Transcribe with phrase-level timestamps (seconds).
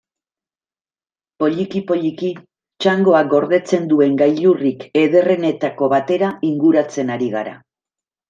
[1.41, 2.31] Poliki-poliki,
[2.85, 7.55] txangoak gordetzen duen gailurrik ederrenetako batera inguratzen ari gara.